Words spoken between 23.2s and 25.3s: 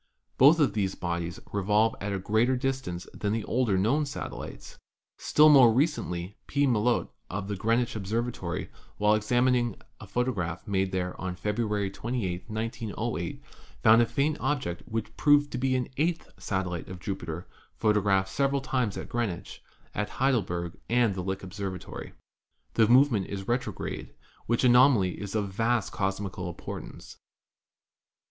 is retrograde, which anomaly